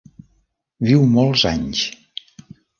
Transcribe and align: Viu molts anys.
Viu 0.87 1.05
molts 1.17 1.45
anys. 1.53 1.87